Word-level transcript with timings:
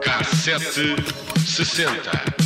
Cassete 0.00 0.96
sessenta. 1.44 2.45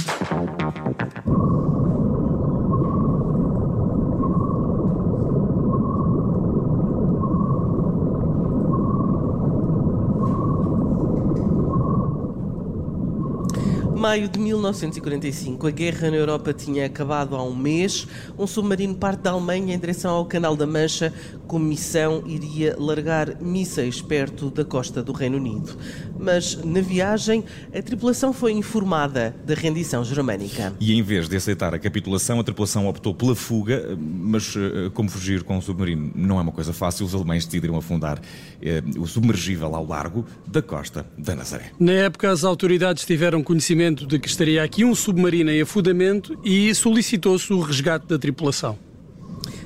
Maio 14.00 14.30
de 14.30 14.38
1945, 14.38 15.66
a 15.66 15.70
guerra 15.70 16.10
na 16.10 16.16
Europa 16.16 16.54
tinha 16.54 16.86
acabado 16.86 17.36
há 17.36 17.42
um 17.42 17.54
mês. 17.54 18.08
Um 18.38 18.46
submarino 18.46 18.94
parte 18.94 19.20
da 19.20 19.32
Alemanha 19.32 19.74
em 19.74 19.78
direção 19.78 20.12
ao 20.12 20.24
Canal 20.24 20.56
da 20.56 20.66
Mancha, 20.66 21.12
com 21.46 21.58
missão 21.58 22.22
iria 22.26 22.74
largar 22.78 23.42
mísseis 23.42 24.00
perto 24.00 24.50
da 24.50 24.64
costa 24.64 25.02
do 25.02 25.12
Reino 25.12 25.36
Unido. 25.36 25.76
Mas 26.18 26.56
na 26.64 26.80
viagem, 26.80 27.44
a 27.74 27.82
tripulação 27.82 28.32
foi 28.32 28.52
informada 28.52 29.36
da 29.44 29.52
rendição 29.52 30.02
germânica. 30.02 30.72
E 30.80 30.94
em 30.94 31.02
vez 31.02 31.28
de 31.28 31.36
aceitar 31.36 31.74
a 31.74 31.78
capitulação, 31.78 32.40
a 32.40 32.42
tripulação 32.42 32.88
optou 32.88 33.14
pela 33.14 33.34
fuga, 33.34 33.98
mas 34.00 34.54
eh, 34.56 34.88
como 34.94 35.10
fugir 35.10 35.42
com 35.42 35.58
o 35.58 35.60
submarino 35.60 36.10
não 36.14 36.38
é 36.38 36.42
uma 36.42 36.52
coisa 36.52 36.72
fácil, 36.72 37.04
os 37.04 37.14
alemães 37.14 37.44
decidiram 37.44 37.76
afundar 37.76 38.18
eh, 38.62 38.82
o 38.98 39.06
submergível 39.06 39.74
ao 39.74 39.86
largo 39.86 40.24
da 40.46 40.62
costa 40.62 41.04
da 41.18 41.34
Nazaré. 41.34 41.72
Na 41.78 41.92
época, 41.92 42.30
as 42.30 42.44
autoridades 42.44 43.04
tiveram 43.04 43.42
conhecimento 43.42 43.89
de 43.94 44.18
que 44.18 44.28
estaria 44.28 44.62
aqui 44.62 44.84
um 44.84 44.94
submarino 44.94 45.50
em 45.50 45.62
afundamento 45.62 46.38
e 46.44 46.74
solicitou-se 46.74 47.52
o 47.52 47.60
resgate 47.60 48.06
da 48.06 48.18
tripulação. 48.18 48.78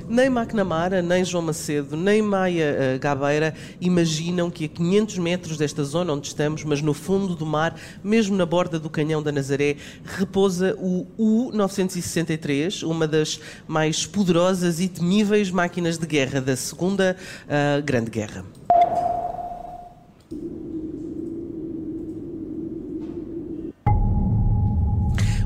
Nem 0.09 0.27
McNamara, 0.27 1.00
nem 1.00 1.25
João 1.25 1.42
Macedo, 1.42 1.97
nem 1.97 2.20
Maia 2.20 2.97
uh, 2.97 2.98
Gabeira 2.98 3.55
imaginam 3.80 4.50
que 4.50 4.67
a 4.67 4.69
500 4.69 5.19
metros 5.19 5.56
desta 5.56 5.83
zona 5.83 6.12
onde 6.12 6.27
estamos, 6.27 6.62
mas 6.62 6.83
no 6.83 6.92
fundo 6.92 7.34
do 7.34 7.47
mar, 7.47 7.75
mesmo 8.02 8.36
na 8.36 8.45
borda 8.45 8.78
do 8.78 8.91
canhão 8.91 9.22
da 9.22 9.33
Nazaré, 9.33 9.77
repousa 10.05 10.77
o 10.78 11.06
U-963, 11.17 12.86
uma 12.86 13.08
das 13.08 13.41
mais 13.67 14.05
poderosas 14.05 14.78
e 14.78 14.89
temíveis 14.89 15.50
máquinas 15.50 15.97
de 15.97 16.06
guerra 16.06 16.41
da 16.41 16.55
Segunda 16.55 17.17
uh, 17.47 17.83
Grande 17.83 18.11
Guerra. 18.11 18.45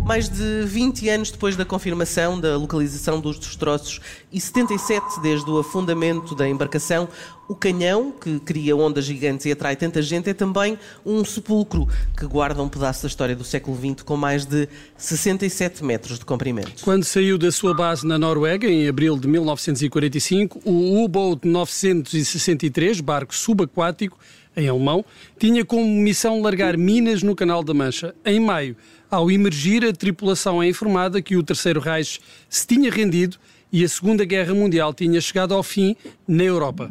Mais 0.08 0.26
de 0.26 0.62
20 0.64 1.06
anos 1.10 1.30
depois 1.30 1.54
da 1.54 1.66
confirmação 1.66 2.40
da 2.40 2.56
localização 2.56 3.20
dos 3.20 3.38
destroços 3.38 4.00
e 4.32 4.40
77 4.40 5.20
desde 5.20 5.50
o 5.50 5.58
afundamento 5.58 6.34
da 6.34 6.48
embarcação, 6.48 7.06
o 7.46 7.54
canhão, 7.54 8.10
que 8.10 8.40
cria 8.40 8.74
ondas 8.74 9.04
gigantes 9.04 9.44
e 9.44 9.52
atrai 9.52 9.76
tanta 9.76 10.00
gente, 10.00 10.30
é 10.30 10.32
também 10.32 10.78
um 11.04 11.22
sepulcro 11.26 11.86
que 12.16 12.24
guarda 12.24 12.62
um 12.62 12.70
pedaço 12.70 13.02
da 13.02 13.08
história 13.08 13.36
do 13.36 13.44
século 13.44 13.76
XX 13.76 14.02
com 14.02 14.16
mais 14.16 14.46
de 14.46 14.66
67 14.96 15.84
metros 15.84 16.18
de 16.18 16.24
comprimento. 16.24 16.82
Quando 16.84 17.04
saiu 17.04 17.36
da 17.36 17.52
sua 17.52 17.74
base 17.74 18.06
na 18.06 18.18
Noruega, 18.18 18.66
em 18.66 18.88
abril 18.88 19.18
de 19.18 19.28
1945, 19.28 20.62
o 20.64 21.04
U-Boat 21.04 21.46
963, 21.46 23.02
barco 23.02 23.34
subaquático, 23.34 24.18
em 24.58 24.68
alemão, 24.68 25.04
tinha 25.38 25.64
como 25.64 25.86
missão 25.86 26.42
largar 26.42 26.76
minas 26.76 27.22
no 27.22 27.34
Canal 27.34 27.62
da 27.62 27.72
Mancha. 27.72 28.14
Em 28.24 28.40
maio, 28.40 28.76
ao 29.10 29.30
emergir, 29.30 29.84
a 29.84 29.92
tripulação 29.92 30.62
é 30.62 30.68
informada 30.68 31.22
que 31.22 31.36
o 31.36 31.42
Terceiro 31.42 31.80
Reich 31.80 32.20
se 32.48 32.66
tinha 32.66 32.90
rendido 32.90 33.38
e 33.72 33.84
a 33.84 33.88
Segunda 33.88 34.24
Guerra 34.24 34.54
Mundial 34.54 34.94
tinha 34.94 35.20
chegado 35.20 35.54
ao 35.54 35.62
fim 35.62 35.94
na 36.26 36.42
Europa. 36.42 36.90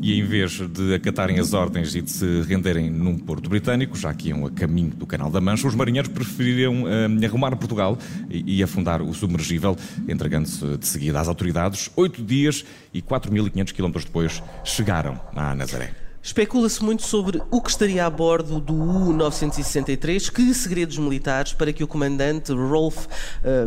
E 0.00 0.18
em 0.18 0.24
vez 0.24 0.60
de 0.68 0.94
acatarem 0.94 1.38
as 1.38 1.52
ordens 1.52 1.94
e 1.94 2.00
de 2.00 2.10
se 2.10 2.42
renderem 2.42 2.88
num 2.90 3.18
porto 3.18 3.50
britânico, 3.50 3.96
já 3.96 4.14
que 4.14 4.28
iam 4.28 4.46
a 4.46 4.50
caminho 4.50 4.90
do 4.90 5.06
Canal 5.06 5.30
da 5.30 5.40
Mancha, 5.40 5.66
os 5.66 5.74
marinheiros 5.74 6.10
preferiram 6.10 6.84
uh, 6.84 7.24
arrumar 7.24 7.54
Portugal 7.56 7.98
e, 8.30 8.58
e, 8.58 8.62
afundar 8.62 9.02
o 9.02 9.12
submergível, 9.12 9.76
entregando-se 10.08 10.78
de 10.78 10.86
seguida 10.86 11.20
às 11.20 11.28
autoridades. 11.28 11.90
Oito 11.96 12.22
dias 12.22 12.64
e 12.92 13.02
4.500 13.02 13.72
quilómetros 13.72 14.04
depois 14.04 14.42
chegaram 14.64 15.20
à 15.34 15.54
Nazaré. 15.54 16.03
Especula-se 16.24 16.82
muito 16.82 17.02
sobre 17.02 17.42
o 17.50 17.60
que 17.60 17.68
estaria 17.68 18.06
a 18.06 18.08
bordo 18.08 18.58
do 18.58 18.72
U-963, 18.72 20.32
que 20.32 20.54
segredos 20.54 20.96
militares 20.96 21.52
para 21.52 21.70
que 21.70 21.84
o 21.84 21.86
comandante 21.86 22.50
Rolf 22.50 23.04
uh, 23.04 23.08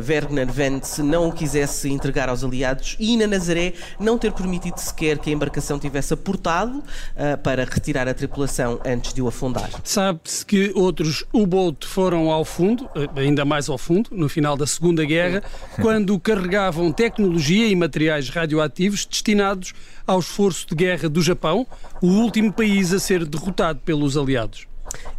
Werner 0.04 0.52
Vance 0.52 1.04
não 1.04 1.30
o 1.30 1.32
quisesse 1.32 1.88
entregar 1.88 2.30
aos 2.30 2.44
aliados 2.44 2.96
e 3.00 3.16
na 3.16 3.28
Nazaré 3.28 3.74
não 4.00 4.18
ter 4.18 4.32
permitido 4.32 4.80
sequer 4.80 5.20
que 5.20 5.30
a 5.30 5.34
embarcação 5.34 5.78
tivesse 5.78 6.16
aportado 6.16 6.80
uh, 6.80 7.38
para 7.44 7.64
retirar 7.64 8.08
a 8.08 8.14
tripulação 8.16 8.80
antes 8.84 9.14
de 9.14 9.22
o 9.22 9.28
afundar. 9.28 9.70
Sabe-se 9.84 10.44
que 10.44 10.72
outros 10.74 11.26
U-boat 11.32 11.86
foram 11.86 12.32
ao 12.32 12.44
fundo, 12.44 12.90
eh, 12.96 13.22
ainda 13.22 13.46
mais 13.46 13.70
ao 13.70 13.78
fundo, 13.78 14.10
no 14.12 14.28
final 14.28 14.58
da 14.58 14.66
Segunda 14.66 15.06
Guerra, 15.06 15.44
quando 15.80 16.20
carregavam 16.20 16.92
tecnologia 16.92 17.68
e 17.68 17.76
materiais 17.76 18.30
radioativos 18.30 19.06
destinados 19.06 19.76
ao 20.08 20.20
esforço 20.20 20.66
de 20.68 20.74
guerra 20.74 21.10
do 21.10 21.22
Japão, 21.22 21.68
o 22.02 22.08
último 22.08 22.47
país 22.52 22.94
a 22.94 23.00
ser 23.00 23.26
derrotado 23.26 23.80
pelos 23.80 24.18
aliados. 24.18 24.68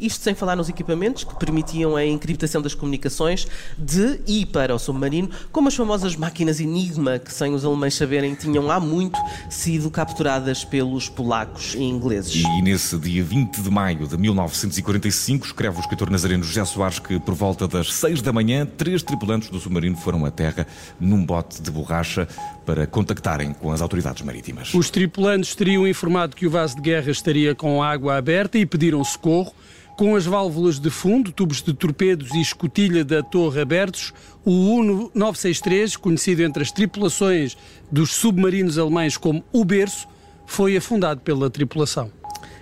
Isto 0.00 0.22
sem 0.22 0.34
falar 0.34 0.56
nos 0.56 0.68
equipamentos 0.68 1.24
que 1.24 1.34
permitiam 1.34 1.96
a 1.96 2.04
encriptação 2.04 2.62
das 2.62 2.74
comunicações 2.74 3.46
de 3.76 4.20
e 4.26 4.46
para 4.46 4.74
o 4.74 4.78
submarino, 4.78 5.30
como 5.50 5.68
as 5.68 5.74
famosas 5.74 6.16
máquinas 6.16 6.60
Enigma, 6.60 7.18
que 7.18 7.32
sem 7.32 7.52
os 7.52 7.64
alemães 7.64 7.94
saberem 7.94 8.34
tinham 8.34 8.70
há 8.70 8.78
muito 8.78 9.18
sido 9.50 9.90
capturadas 9.90 10.64
pelos 10.64 11.08
polacos 11.08 11.74
e 11.74 11.82
ingleses. 11.82 12.42
E 12.44 12.62
nesse 12.62 12.96
dia 12.98 13.22
20 13.22 13.60
de 13.60 13.70
maio 13.70 14.06
de 14.06 14.16
1945, 14.16 15.46
escreve 15.46 15.78
o 15.78 15.80
escritor 15.80 16.10
nazareno 16.10 16.44
José 16.44 16.64
Soares 16.64 16.98
que 16.98 17.18
por 17.18 17.34
volta 17.34 17.66
das 17.66 17.92
6 17.92 18.22
da 18.22 18.32
manhã, 18.32 18.66
três 18.66 19.02
tripulantes 19.02 19.50
do 19.50 19.58
submarino 19.58 19.96
foram 19.96 20.24
à 20.24 20.30
terra 20.30 20.66
num 21.00 21.24
bote 21.24 21.60
de 21.60 21.70
borracha 21.70 22.28
para 22.64 22.86
contactarem 22.86 23.52
com 23.52 23.72
as 23.72 23.80
autoridades 23.80 24.22
marítimas. 24.22 24.72
Os 24.74 24.90
tripulantes 24.90 25.54
teriam 25.54 25.88
informado 25.88 26.36
que 26.36 26.46
o 26.46 26.50
vaso 26.50 26.76
de 26.76 26.82
guerra 26.82 27.10
estaria 27.10 27.54
com 27.54 27.82
a 27.82 27.90
água 27.90 28.16
aberta 28.16 28.58
e 28.58 28.66
pediram 28.66 29.02
socorro. 29.02 29.54
Com 29.98 30.14
as 30.14 30.24
válvulas 30.24 30.78
de 30.78 30.90
fundo, 30.90 31.32
tubos 31.32 31.60
de 31.60 31.74
torpedos 31.74 32.32
e 32.32 32.40
escotilha 32.40 33.04
da 33.04 33.20
torre 33.20 33.60
abertos, 33.60 34.14
o 34.44 34.52
U-963, 34.52 35.96
conhecido 35.96 36.44
entre 36.44 36.62
as 36.62 36.70
tripulações 36.70 37.56
dos 37.90 38.14
submarinos 38.14 38.78
alemães 38.78 39.16
como 39.16 39.42
o 39.52 39.64
Berço, 39.64 40.06
foi 40.46 40.76
afundado 40.76 41.20
pela 41.22 41.50
tripulação. 41.50 42.12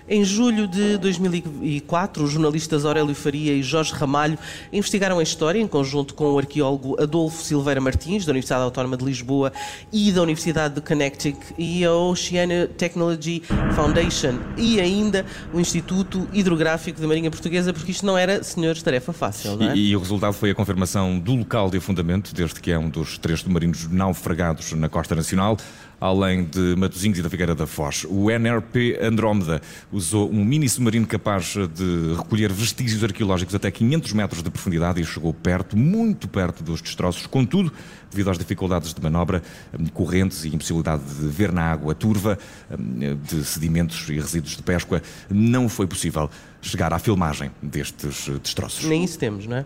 Em 0.09 0.25
julho 0.25 0.69
de 0.69 0.97
2004, 0.99 2.23
os 2.23 2.31
jornalistas 2.31 2.85
Aurélio 2.85 3.13
Faria 3.13 3.53
e 3.53 3.61
Jorge 3.61 3.93
Ramalho 3.93 4.39
investigaram 4.73 5.19
a 5.19 5.23
história 5.23 5.59
em 5.59 5.67
conjunto 5.67 6.15
com 6.15 6.33
o 6.33 6.39
arqueólogo 6.39 6.97
Adolfo 7.03 7.43
Silveira 7.43 7.81
Martins, 7.81 8.25
da 8.25 8.31
Universidade 8.31 8.63
Autónoma 8.63 8.97
de 8.97 9.05
Lisboa 9.05 9.53
e 9.93 10.13
da 10.13 10.23
Universidade 10.23 10.77
de 10.77 10.81
Connecticut 10.81 11.55
e 11.59 11.85
a 11.85 11.93
Oceania 11.93 12.69
Technology 12.69 13.43
Foundation 13.75 14.39
e 14.57 14.81
ainda 14.81 15.27
o 15.53 15.59
Instituto 15.59 16.29
Hidrográfico 16.33 17.01
da 17.01 17.09
Marinha 17.09 17.31
Portuguesa, 17.31 17.73
porque 17.73 17.91
isto 17.91 18.07
não 18.07 18.17
era, 18.17 18.45
senhores, 18.45 18.81
tarefa 18.85 19.13
fácil, 19.13 19.57
não 19.57 19.71
é? 19.71 19.77
E, 19.77 19.89
e 19.89 19.97
o 19.97 19.99
resultado 19.99 20.35
foi 20.35 20.51
a 20.51 20.55
confirmação 20.55 21.19
do 21.19 21.35
local 21.35 21.69
de 21.69 21.79
afundamento, 21.79 22.33
desde 22.33 22.61
que 22.61 22.71
é 22.71 22.79
um 22.79 22.89
dos 22.89 23.19
três 23.19 23.41
submarinos 23.41 23.91
naufragados 23.91 24.71
na 24.73 24.89
costa 24.89 25.17
nacional 25.17 25.57
além 26.01 26.45
de 26.45 26.77
Matosinhos 26.77 27.19
e 27.19 27.23
da 27.23 27.31
Figueira 27.31 27.55
da 27.55 27.67
Foz. 27.67 28.07
O 28.09 28.31
NRP 28.31 28.99
Andrómeda 29.01 29.61
usou 29.91 30.31
um 30.31 30.45
mini 30.45 30.69
submarino 30.69 31.07
capaz 31.07 31.55
de 31.55 32.15
recolher 32.17 32.53
vestígios 32.53 33.03
arqueológicos 33.03 33.55
até 33.55 33.71
500 33.71 34.13
metros 34.13 34.43
de 34.43 34.51
profundidade 34.51 35.01
e 35.01 35.05
chegou 35.05 35.33
perto, 35.33 35.77
muito 35.77 36.29
perto 36.29 36.63
dos 36.63 36.83
destroços. 36.83 37.27
Contudo, 37.27 37.73
devido 38.11 38.31
às 38.31 38.39
dificuldades 38.39 38.93
de 38.93 39.01
manobra, 39.01 39.43
correntes 39.95 40.45
e 40.45 40.49
impossibilidade 40.49 41.03
de 41.03 41.27
ver 41.29 41.53
na 41.53 41.63
água 41.63 41.95
turva, 41.95 42.39
de 43.23 43.45
sedimentos 43.45 44.09
e 44.09 44.15
resíduos 44.15 44.57
de 44.57 44.63
pesca, 44.63 45.03
não 45.31 45.69
foi 45.69 45.87
possível 45.87 46.31
chegar 46.61 46.93
à 46.93 46.99
filmagem 46.99 47.51
destes 47.63 48.29
destroços. 48.43 48.85
Nem 48.85 49.05
isso 49.05 49.19
temos, 49.19 49.47
não 49.47 49.57
é? 49.57 49.65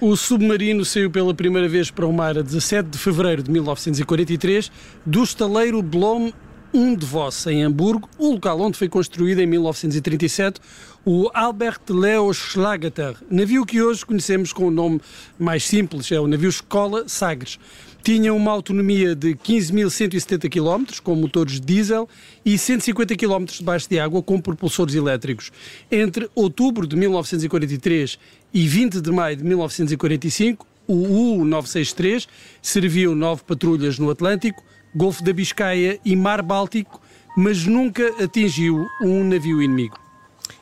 O 0.00 0.14
submarino 0.14 0.84
saiu 0.84 1.10
pela 1.10 1.32
primeira 1.32 1.68
vez 1.68 1.90
para 1.90 2.06
o 2.06 2.12
mar 2.12 2.36
a 2.36 2.42
17 2.42 2.90
de 2.90 2.98
fevereiro 2.98 3.42
de 3.42 3.50
1943 3.50 4.70
do 5.06 5.22
estaleiro 5.22 5.80
Blom 5.82 6.30
1 6.72 6.96
de 6.96 7.06
Voss, 7.06 7.46
em 7.46 7.62
Hamburgo, 7.62 8.08
o 8.18 8.32
local 8.32 8.60
onde 8.60 8.76
foi 8.76 8.88
construído 8.88 9.40
em 9.40 9.46
1937 9.46 10.60
o 11.08 11.30
Albert 11.32 11.82
Leo 11.88 12.34
Schlageter, 12.34 13.14
navio 13.30 13.64
que 13.64 13.80
hoje 13.80 14.04
conhecemos 14.04 14.52
com 14.52 14.66
o 14.66 14.70
nome 14.72 15.00
mais 15.38 15.64
simples, 15.64 16.10
é 16.10 16.18
o 16.18 16.26
navio 16.26 16.48
Escola 16.48 17.08
Sagres. 17.08 17.60
Tinha 18.02 18.34
uma 18.34 18.50
autonomia 18.50 19.14
de 19.14 19.36
15.170 19.36 20.50
km 20.50 21.00
com 21.04 21.14
motores 21.14 21.60
diesel 21.60 22.08
e 22.44 22.58
150 22.58 23.14
km 23.14 23.44
debaixo 23.44 23.88
de 23.88 24.00
água 24.00 24.20
com 24.20 24.40
propulsores 24.40 24.96
elétricos. 24.96 25.52
Entre 25.90 26.28
outubro 26.34 26.88
de 26.88 26.96
1943 26.96 28.18
e 28.52 28.66
20 28.66 29.00
de 29.00 29.12
maio 29.12 29.36
de 29.36 29.44
1945, 29.44 30.66
O 30.88 30.94
U-963 30.94 32.28
serviu 32.62 33.14
nove 33.14 33.42
patrulhas 33.44 33.98
no 33.98 34.08
Atlântico, 34.10 34.62
Golfo 34.96 35.22
da 35.22 35.30
Biscaia 35.30 36.00
e 36.02 36.16
Mar 36.16 36.40
Báltico, 36.40 37.02
mas 37.36 37.66
nunca 37.66 38.02
atingiu 38.24 38.88
um 39.02 39.22
navio 39.22 39.60
inimigo. 39.60 39.98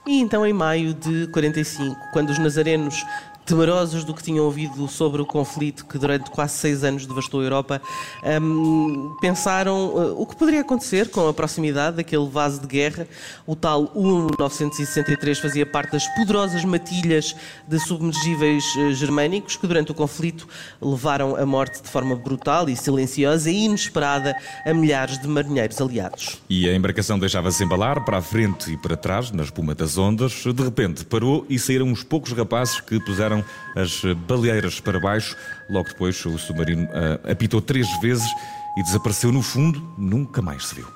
E 0.05 0.19
então, 0.19 0.45
em 0.45 0.53
maio 0.53 0.93
de 0.93 1.29
45, 1.29 1.97
quando 2.13 2.31
os 2.31 2.39
nazarenos 2.41 3.07
temerosos 3.45 4.05
do 4.05 4.15
que 4.15 4.23
tinham 4.23 4.45
ouvido 4.45 4.89
sobre 4.89 5.21
o 5.21 5.27
conflito 5.27 5.87
que 5.87 5.99
durante 5.99 6.31
quase 6.31 6.55
seis 6.55 6.85
anos 6.85 7.07
devastou 7.07 7.41
a 7.41 7.45
Europa, 7.45 7.83
um, 8.43 9.17
pensaram 9.21 9.89
uh, 9.89 10.21
o 10.21 10.27
que 10.27 10.37
poderia 10.37 10.61
acontecer 10.61 11.11
com 11.11 11.29
a 11.29 11.35
proximidade 11.35 11.97
daquele 11.97 12.27
vaso 12.29 12.61
de 12.61 12.67
guerra. 12.67 13.07
O 13.47 13.55
tal 13.55 13.91
U-963 13.95 15.41
fazia 15.41 15.67
parte 15.67 15.93
das 15.93 16.07
poderosas 16.15 16.65
matilhas 16.65 17.37
de 17.69 17.79
submergíveis 17.79 18.65
uh, 18.77 18.95
germânicos 18.95 19.57
que 19.57 19.67
durante 19.67 19.93
o 19.93 19.95
conflito 19.95 20.49
levaram 20.81 21.37
a 21.37 21.45
morte 21.45 21.83
de 21.83 21.89
forma 21.89 22.17
brutal 22.17 22.69
e 22.69 22.77
silenciosa 22.77 23.51
e 23.51 23.65
inesperada 23.65 24.35
a 24.65 24.73
milhares 24.73 25.19
de 25.19 25.29
marinheiros 25.29 25.81
aliados. 25.81 26.39
E 26.49 26.69
a 26.69 26.75
embarcação 26.75 27.19
deixava-se 27.19 27.63
embalar 27.63 28.05
para 28.05 28.19
a 28.19 28.23
frente 28.23 28.73
e 28.73 28.77
para 28.77 28.97
trás, 28.97 29.31
na 29.31 29.43
espuma 29.43 29.75
das 29.75 29.99
ondas. 29.99 30.45
De 30.45 30.63
repente 30.63 31.05
parou 31.05 31.45
e 31.49 31.59
saíram 31.59 31.87
uns 31.87 32.03
poucos 32.03 32.33
rapazes 32.33 32.81
que 32.81 32.99
puseram 33.01 33.34
as 33.75 34.03
baleeiras 34.29 34.79
para 34.81 35.01
baixo. 35.01 35.35
Logo 35.71 35.89
depois, 35.89 36.23
o 36.27 36.37
submarino 36.39 36.85
uh, 36.85 37.31
apitou 37.31 37.63
três 37.63 37.89
vezes 38.01 38.29
e 38.77 38.83
desapareceu 38.83 39.31
no 39.31 39.41
fundo, 39.41 39.81
nunca 39.97 40.43
mais 40.43 40.67
se 40.67 40.75
viu. 40.75 40.87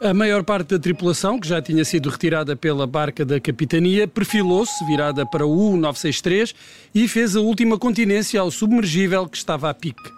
A 0.00 0.12
maior 0.12 0.42
parte 0.42 0.70
da 0.70 0.78
tripulação, 0.78 1.38
que 1.38 1.48
já 1.48 1.62
tinha 1.62 1.84
sido 1.84 2.10
retirada 2.10 2.56
pela 2.56 2.86
barca 2.86 3.24
da 3.24 3.40
capitania, 3.40 4.08
perfilou-se, 4.08 4.84
virada 4.84 5.24
para 5.24 5.46
o 5.46 5.72
U-963, 5.72 6.54
e 6.94 7.06
fez 7.06 7.36
a 7.36 7.40
última 7.40 7.78
continência 7.78 8.40
ao 8.40 8.50
submergível 8.50 9.28
que 9.28 9.36
estava 9.36 9.70
a 9.70 9.74
pique. 9.74 10.17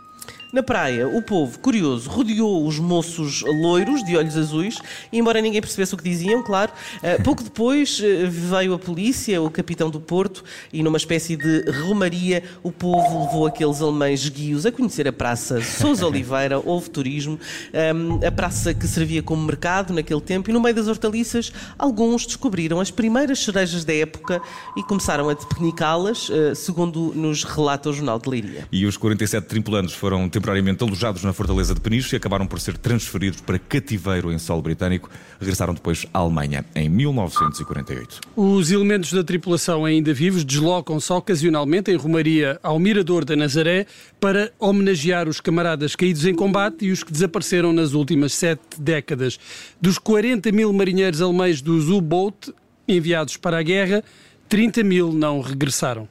Na 0.53 0.65
praia, 0.65 1.07
o 1.07 1.23
povo, 1.23 1.61
curioso, 1.61 2.11
rodeou 2.11 2.67
os 2.67 2.77
moços 2.77 3.43
loiros 3.43 4.03
de 4.05 4.17
olhos 4.17 4.37
azuis, 4.37 4.79
e 5.13 5.19
embora 5.19 5.41
ninguém 5.41 5.61
percebesse 5.61 5.95
o 5.95 5.97
que 5.97 6.03
diziam, 6.03 6.43
claro, 6.43 6.73
eh, 7.05 7.19
pouco 7.23 7.45
depois 7.45 8.01
eh, 8.03 8.27
veio 8.27 8.75
a 8.75 8.79
polícia, 8.79 9.41
o 9.41 9.49
capitão 9.49 9.89
do 9.89 10.01
Porto, 10.01 10.43
e 10.73 10.83
numa 10.83 10.97
espécie 10.97 11.37
de 11.37 11.71
romaria, 11.71 12.43
o 12.65 12.73
povo 12.73 13.27
levou 13.27 13.47
aqueles 13.47 13.81
alemães 13.81 14.29
guios 14.29 14.67
a 14.67 14.73
conhecer 14.73 15.07
a 15.07 15.13
praça 15.13 15.63
Sousa 15.63 16.05
Oliveira, 16.05 16.59
houve 16.67 16.91
turismo, 16.91 17.39
ehm, 17.73 18.19
a 18.27 18.33
praça 18.33 18.75
que 18.75 18.89
servia 18.89 19.23
como 19.23 19.45
mercado 19.45 19.95
naquele 19.95 20.21
tempo, 20.21 20.51
e 20.51 20.53
no 20.53 20.61
meio 20.61 20.75
das 20.75 20.89
hortaliças, 20.89 21.53
alguns 21.79 22.27
descobriram 22.27 22.81
as 22.81 22.91
primeiras 22.91 23.39
cerejas 23.39 23.85
da 23.85 23.95
época 23.95 24.43
e 24.77 24.83
começaram 24.83 25.29
a 25.29 25.35
depnicá-las, 25.35 26.29
eh, 26.29 26.57
segundo 26.57 27.13
nos 27.15 27.45
relata 27.45 27.89
o 27.89 27.93
Jornal 27.93 28.19
de 28.19 28.29
Leiria. 28.29 28.67
E 28.73 28.85
os 28.85 28.97
47 28.97 29.47
tripulantes 29.47 29.95
foram 29.95 30.29
temporariamente 30.41 30.83
alojados 30.83 31.23
na 31.23 31.35
Fortaleza 31.35 31.75
de 31.75 31.81
Peniche 31.81 32.15
e 32.15 32.17
acabaram 32.17 32.47
por 32.47 32.59
ser 32.59 32.79
transferidos 32.79 33.43
para 33.43 33.59
cativeiro 33.59 34.33
em 34.33 34.39
solo 34.39 34.63
britânico. 34.63 35.11
Regressaram 35.39 35.75
depois 35.75 36.07
à 36.15 36.19
Alemanha 36.19 36.65
em 36.75 36.89
1948. 36.89 38.21
Os 38.35 38.71
elementos 38.71 39.13
da 39.13 39.23
tripulação 39.23 39.85
ainda 39.85 40.15
vivos 40.15 40.43
deslocam-se 40.43 41.13
ocasionalmente 41.13 41.91
em 41.91 41.97
Romaria 41.97 42.59
ao 42.63 42.79
Mirador 42.79 43.27
da 43.27 43.37
Nazaré 43.37 43.87
para 44.19 44.51
homenagear 44.59 45.29
os 45.29 45.43
camaradas 45.43 45.95
caídos 45.95 46.25
em 46.25 46.35
combate 46.35 46.87
e 46.87 46.91
os 46.91 47.05
que 47.05 47.13
desapareceram 47.13 47.73
nas 47.73 47.93
últimas 47.93 48.33
sete 48.33 48.81
décadas. 48.81 49.39
Dos 49.79 49.99
40 49.99 50.51
mil 50.53 50.73
marinheiros 50.73 51.21
alemães 51.21 51.61
dos 51.61 51.91
U-Boat 51.91 52.55
enviados 52.89 53.37
para 53.37 53.59
a 53.59 53.63
guerra, 53.63 54.03
30 54.49 54.83
mil 54.83 55.13
não 55.13 55.43
regressaram. 55.43 56.09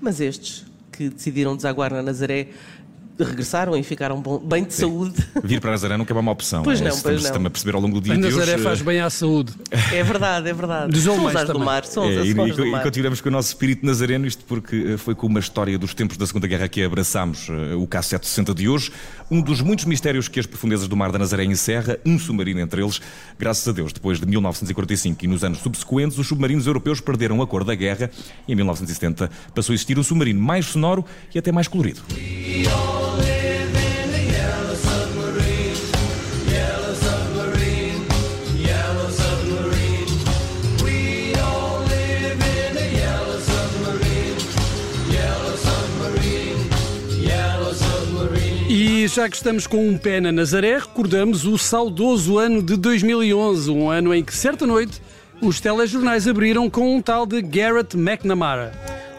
Mas 0.00 0.20
estes 0.20 0.66
que 0.98 1.08
decidiram 1.08 1.54
desaguar 1.54 1.92
na 1.92 2.02
Nazaré 2.02 2.48
regressaram 3.24 3.76
e 3.76 3.82
ficaram 3.82 4.20
bom, 4.20 4.38
bem 4.38 4.64
de 4.64 4.74
Sim. 4.74 4.82
saúde. 4.82 5.14
Vir 5.42 5.60
para 5.60 5.72
Nazaré 5.72 5.96
nunca 5.96 6.12
é 6.12 6.16
uma 6.16 6.32
opção. 6.32 6.62
Pois 6.62 6.80
não, 6.80 6.88
é, 6.88 6.90
pois 6.90 7.04
não. 7.04 7.14
Estamos 7.16 7.46
a 7.46 7.50
perceber 7.50 7.74
ao 7.74 7.80
longo 7.80 8.00
do 8.00 8.04
dia 8.04 8.16
Nazaré 8.16 8.54
hoje. 8.54 8.62
faz 8.62 8.82
bem 8.82 9.00
à 9.00 9.10
saúde. 9.10 9.52
É 9.92 10.02
verdade, 10.02 10.48
é 10.48 10.52
verdade. 10.52 11.00
São 11.00 11.24
os 11.24 11.44
do 11.44 11.58
mar, 11.58 11.84
são 11.84 12.04
é, 12.04 12.24
e, 12.24 12.34
do 12.34 12.66
e, 12.66 12.70
mar. 12.70 12.80
e 12.80 12.84
continuamos 12.84 13.20
com 13.20 13.28
o 13.28 13.32
nosso 13.32 13.48
espírito 13.48 13.84
nazareno, 13.84 14.26
isto 14.26 14.44
porque 14.44 14.94
eh, 14.94 14.96
foi 14.96 15.14
com 15.14 15.26
uma 15.26 15.40
história 15.40 15.78
dos 15.78 15.94
tempos 15.94 16.16
da 16.16 16.26
Segunda 16.26 16.46
Guerra 16.46 16.68
que 16.68 16.82
abraçámos 16.82 17.48
uh, 17.48 17.78
o 17.78 17.86
K760 17.86 18.54
de 18.54 18.68
hoje. 18.68 18.92
Um 19.30 19.40
dos 19.40 19.60
muitos 19.60 19.84
mistérios 19.84 20.28
que 20.28 20.38
as 20.40 20.46
profundezas 20.46 20.88
do 20.88 20.96
mar 20.96 21.10
da 21.10 21.18
Nazaré 21.18 21.44
encerra, 21.44 21.98
um 22.04 22.18
submarino 22.18 22.60
entre 22.60 22.82
eles. 22.82 23.00
Graças 23.38 23.66
a 23.66 23.72
Deus, 23.72 23.92
depois 23.92 24.20
de 24.20 24.26
1945 24.26 25.24
e 25.24 25.28
nos 25.28 25.44
anos 25.44 25.58
subsequentes, 25.58 26.18
os 26.18 26.26
submarinos 26.26 26.66
europeus 26.66 27.00
perderam 27.00 27.40
a 27.42 27.46
cor 27.46 27.64
da 27.64 27.74
guerra 27.74 28.10
e 28.46 28.52
em 28.52 28.54
1970 28.54 29.30
passou 29.54 29.72
a 29.72 29.74
existir 29.74 29.98
um 29.98 30.02
submarino 30.02 30.40
mais 30.40 30.66
sonoro 30.66 31.04
e 31.34 31.38
até 31.38 31.50
mais 31.52 31.68
colorido. 31.68 32.00
E 49.08 49.10
já 49.10 49.26
que 49.26 49.36
estamos 49.36 49.66
com 49.66 49.88
um 49.88 49.96
pé 49.96 50.20
na 50.20 50.30
Nazaré, 50.30 50.76
recordamos 50.76 51.46
o 51.46 51.56
saudoso 51.56 52.36
ano 52.36 52.62
de 52.62 52.76
2011, 52.76 53.70
um 53.70 53.88
ano 53.88 54.14
em 54.14 54.22
que, 54.22 54.36
certa 54.36 54.66
noite, 54.66 55.00
os 55.40 55.58
telejornais 55.58 56.28
abriram 56.28 56.68
com 56.68 56.94
um 56.94 57.00
tal 57.00 57.24
de 57.24 57.40
Garrett 57.40 57.96
McNamara. 57.96 58.70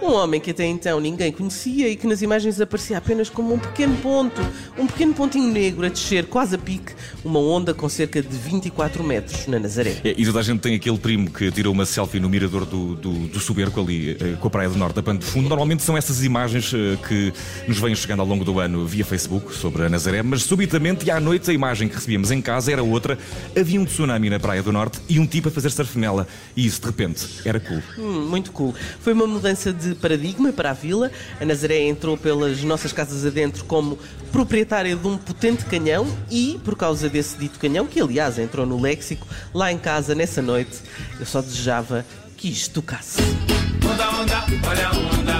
Um 0.01 0.13
homem 0.13 0.40
que 0.40 0.51
até 0.51 0.66
então 0.66 1.00
ninguém 1.00 1.30
conhecia 1.31 1.90
e 1.90 1.96
que 1.96 2.07
nas 2.07 2.22
imagens 2.22 2.62
aparecia 2.62 2.98
apenas 2.98 3.30
como 3.30 3.54
um 3.54 3.60
pequeno 3.60 3.96
ponto, 3.98 4.42
um 4.78 4.88
pequeno 4.88 5.13
pontinho 5.13 5.51
negro 5.51 5.86
a 5.86 5.90
descer 5.90 6.25
quase 6.25 6.56
a 6.56 6.57
pique, 6.57 6.94
uma 7.24 7.40
onda 7.40 7.74
com 7.74 7.90
cerca 7.90 8.22
de 8.22 8.38
24 8.38 9.04
metros 9.04 9.46
na 9.48 9.60
Nazaré. 9.60 9.98
É, 10.04 10.16
e 10.18 10.25
toda 10.25 10.40
a 10.40 10.42
gente 10.42 10.62
tem 10.62 10.74
aquele 10.75 10.98
primo 10.98 11.30
que 11.30 11.51
tirou 11.51 11.74
uma 11.74 11.86
selfie 11.86 12.19
no 12.19 12.30
mirador 12.30 12.66
do, 12.66 12.96
do, 12.96 13.12
do 13.28 13.40
Soberco 13.40 13.81
ali 13.81 14.12
eh, 14.12 14.38
com 14.40 14.48
a 14.48 14.50
Praia 14.50 14.69
do 14.69 14.78
Norte 14.78 14.96
da 14.96 15.04
Pano 15.04 15.19
de 15.19 15.25
Fundo. 15.25 15.50
Normalmente 15.50 15.84
são 15.84 15.98
essas 15.98 16.24
imagens 16.24 16.74
eh, 16.74 16.98
que 17.06 17.34
nos 17.68 17.78
vêm 17.78 17.94
chegando 17.94 18.22
ao 18.22 18.25
longo 18.25 18.46
do 18.46 18.57
ano 18.60 18.86
via 18.86 19.04
Facebook 19.04 19.54
sobre 19.54 19.84
a 19.84 19.90
Nazaré, 19.90 20.24
mas 20.24 20.44
subitamente 20.44 21.06
e 21.06 21.12
à 21.12 21.19
noite 21.19 21.51
a 21.51 21.54
imagem 21.54 21.90
que 21.90 21.96
recebíamos 21.96 22.31
em 22.31 22.42
casa 22.42 22.72
era 22.72 22.81
outra. 22.81 23.18
Havia 23.57 23.81
um 23.81 23.86
tsunami 23.86 24.30
na 24.30 24.40
Praia 24.40 24.63
do 24.63 24.72
Norte 24.72 25.00
e 25.10 25.19
um 25.19 25.28
tipo 25.28 25.50
a 25.50 25.51
fazer 25.51 25.72
surf 25.72 26.00
nela. 26.00 26.25
E 26.56 26.66
isso 26.66 26.80
de 26.80 26.88
repente 26.88 27.28
era 27.44 27.60
cool. 27.60 27.81
Hum, 27.98 28.28
muito 28.30 28.51
cool. 28.54 28.74
Foi 29.01 29.12
uma 29.12 29.28
mudança 29.28 29.74
de 29.74 29.88
paradigma 29.95 30.51
para 30.51 30.71
a 30.71 30.74
vila. 30.74 31.12
A 31.39 31.45
Nazaré 31.45 31.81
entrou 31.81 32.18
pelas 32.18 32.63
nossas 32.63 32.94
casas 32.94 33.25
adentro 33.25 33.65
como 33.65 33.97
proprietária 34.31 34.95
de 34.95 35.07
um 35.07 35.18
potente 35.18 35.65
canhão 35.65 36.07
e, 36.30 36.60
por 36.63 36.75
causa 36.75 37.10
desse 37.10 37.38
dito 37.38 37.60
canhão, 37.60 37.88
que 37.88 38.00
aliás 38.00 38.38
entrou 38.38 38.65
no 38.65 38.79
léxico, 38.79 39.27
lá 39.53 39.72
em 39.72 39.77
casa 39.77 40.13
nessa 40.13 40.41
noite, 40.41 40.79
eu 41.19 41.25
só 41.25 41.41
desejava 41.41 42.05
que 42.38 42.50
isto 42.50 42.81
tocasse. 42.81 43.22
Onda, 43.84 44.10
onda, 44.12 44.46
olha. 44.67 44.89
Onda, 45.19 45.38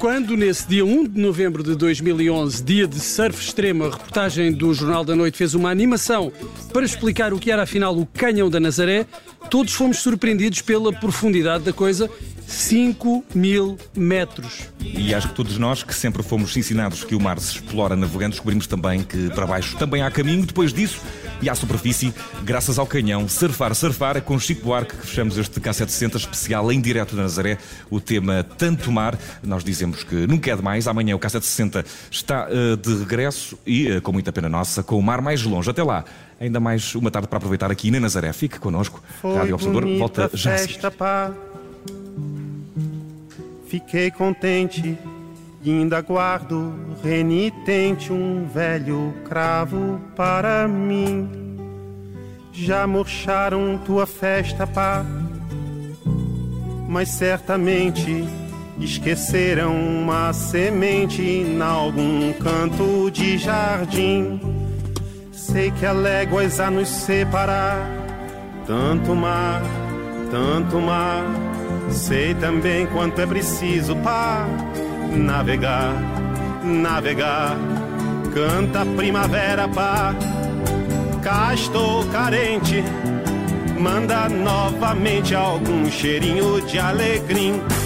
quando, 0.00 0.34
nesse 0.34 0.66
dia 0.66 0.82
1 0.82 1.08
de 1.08 1.20
novembro 1.20 1.62
de 1.62 1.76
2011, 1.76 2.64
dia 2.64 2.88
de 2.88 2.98
surf 2.98 3.38
extremo, 3.38 3.84
a 3.84 3.90
reportagem 3.90 4.50
do 4.50 4.72
Jornal 4.72 5.04
da 5.04 5.14
Noite 5.14 5.36
fez 5.36 5.54
uma 5.54 5.70
animação 5.70 6.32
para 6.72 6.86
explicar 6.86 7.34
o 7.34 7.38
que 7.38 7.50
era 7.50 7.64
afinal 7.64 7.94
o 7.94 8.06
Canhão 8.06 8.48
da 8.48 8.58
Nazaré, 8.58 9.04
todos 9.50 9.74
fomos 9.74 9.98
surpreendidos 9.98 10.62
pela 10.62 10.90
profundidade 10.90 11.64
da 11.64 11.72
coisa 11.74 12.10
5 12.46 13.26
mil 13.34 13.76
metros. 13.94 14.70
E 14.80 15.12
acho 15.12 15.28
que 15.28 15.34
todos 15.34 15.58
nós, 15.58 15.82
que 15.82 15.94
sempre 15.94 16.22
fomos 16.22 16.56
ensinados 16.56 17.04
que 17.04 17.14
o 17.14 17.20
mar 17.20 17.38
se 17.38 17.56
explora 17.56 17.94
navegando, 17.94 18.30
descobrimos 18.30 18.66
também 18.66 19.02
que 19.02 19.28
para 19.34 19.46
baixo 19.46 19.76
também 19.76 20.00
há 20.00 20.10
caminho. 20.10 20.46
Depois 20.46 20.72
disso, 20.72 20.98
e 21.42 21.48
à 21.48 21.54
superfície, 21.54 22.12
graças 22.42 22.78
ao 22.78 22.86
canhão, 22.86 23.28
surfar, 23.28 23.74
surfar, 23.74 24.16
é 24.16 24.20
com 24.20 24.38
Chico 24.38 24.64
Buarque 24.64 24.96
que 24.96 25.06
fechamos 25.06 25.38
este 25.38 25.60
K760 25.60 26.16
especial 26.16 26.70
em 26.70 26.80
direto 26.80 27.16
da 27.16 27.22
Nazaré. 27.22 27.58
O 27.90 28.00
tema 28.00 28.44
Tanto 28.58 28.92
Mar, 28.92 29.18
nós 29.42 29.64
dizemos 29.64 30.04
que 30.04 30.26
nunca 30.26 30.50
é 30.50 30.56
demais. 30.56 30.86
Amanhã 30.86 31.16
o 31.16 31.18
K760 31.18 31.84
está 32.10 32.48
uh, 32.48 32.76
de 32.76 32.98
regresso 32.98 33.58
e, 33.66 33.90
uh, 33.90 34.02
com 34.02 34.12
muita 34.12 34.32
pena 34.32 34.48
nossa, 34.48 34.82
com 34.82 34.98
o 34.98 35.02
mar 35.02 35.20
mais 35.20 35.42
longe. 35.42 35.70
Até 35.70 35.82
lá, 35.82 36.04
ainda 36.40 36.60
mais 36.60 36.94
uma 36.94 37.10
tarde 37.10 37.28
para 37.28 37.38
aproveitar 37.38 37.70
aqui 37.70 37.90
na 37.90 38.00
Nazaré. 38.00 38.32
Fique 38.32 38.58
connosco. 38.58 39.02
Foi 39.20 39.34
Rádio 39.34 39.54
Observador 39.54 39.98
volta 39.98 40.30
já. 40.34 40.56
Festa, 40.56 40.90
pá. 40.90 41.32
Fiquei 43.66 44.10
contente 44.10 44.98
ainda 45.68 46.00
guardo 46.00 46.74
renitente 47.02 48.10
um 48.12 48.46
velho 48.46 49.12
cravo 49.28 50.00
para 50.16 50.66
mim. 50.66 51.28
Já 52.50 52.86
murcharam 52.86 53.78
tua 53.84 54.06
festa, 54.06 54.66
pá, 54.66 55.04
mas 56.88 57.10
certamente 57.10 58.26
esqueceram 58.78 59.76
uma 59.76 60.32
semente 60.32 61.22
em 61.22 61.60
algum 61.60 62.32
canto 62.32 63.10
de 63.10 63.36
jardim. 63.36 64.40
Sei 65.30 65.70
que 65.70 65.84
há 65.84 65.92
léguas 65.92 66.58
a 66.58 66.70
nos 66.70 66.88
separar, 66.88 67.86
tanto 68.66 69.14
mar, 69.14 69.62
tanto 70.30 70.80
mar. 70.80 71.24
Sei 71.90 72.34
também 72.34 72.86
quanto 72.86 73.20
é 73.20 73.26
preciso 73.26 73.96
para 73.96 74.46
navegar, 75.10 75.94
navegar. 76.62 77.56
Canta 78.34 78.86
primavera, 78.96 79.68
pá. 79.68 80.14
Cá 81.22 81.52
estou 81.54 82.04
carente. 82.06 82.82
Manda 83.78 84.28
novamente 84.28 85.34
algum 85.34 85.90
cheirinho 85.90 86.60
de 86.62 86.78
alegria. 86.78 87.79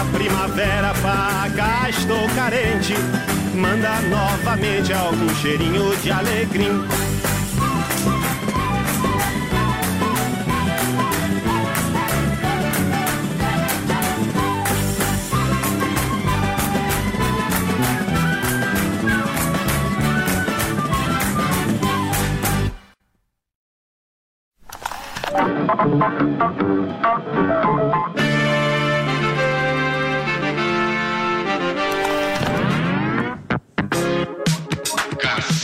A 0.00 0.04
primavera, 0.04 0.94
cá 1.54 1.90
estou 1.90 2.26
carente. 2.34 2.94
Manda 3.54 4.00
novamente 4.08 4.92
algum 4.92 5.28
cheirinho 5.34 5.94
de 5.96 6.10
alegria. 6.10 6.70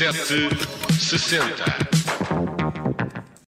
Cassete 0.07 0.49
60. 1.01 1.96